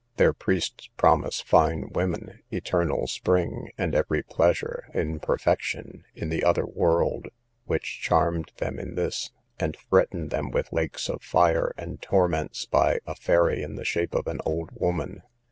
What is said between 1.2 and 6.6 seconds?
fine women, eternal spring, and every pleasure in perfection in the